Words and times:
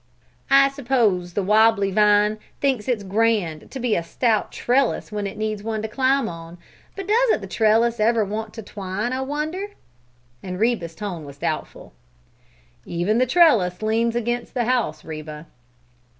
"I 0.49 0.69
suppose 0.69 1.33
the 1.33 1.43
wobbly 1.43 1.91
vine 1.91 2.39
thinks 2.59 2.87
it's 2.87 3.03
grand 3.03 3.69
to 3.69 3.79
be 3.79 3.95
a 3.95 4.01
stout 4.01 4.51
trellis 4.51 5.11
when 5.11 5.27
it 5.27 5.37
needs 5.37 5.61
one 5.61 5.83
to 5.83 5.87
climb 5.87 6.27
on, 6.27 6.57
but 6.95 7.07
doesn't 7.07 7.39
the 7.41 7.45
trellis 7.47 7.99
ever 7.99 8.25
want 8.25 8.51
to 8.55 8.63
twine, 8.63 9.13
I 9.13 9.21
wonder?" 9.21 9.67
And 10.41 10.59
Reba's 10.59 10.95
tone 10.95 11.23
was 11.23 11.37
doubtful. 11.37 11.93
"Even 12.83 13.19
the 13.19 13.27
trellis 13.27 13.83
leans 13.83 14.15
against 14.15 14.55
the 14.55 14.63
house, 14.65 15.05
Reba." 15.05 15.45